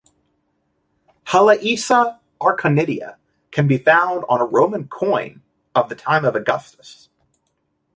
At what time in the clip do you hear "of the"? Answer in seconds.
5.75-5.95